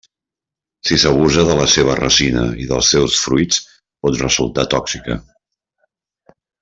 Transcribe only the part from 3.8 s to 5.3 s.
pot resultar tòxica.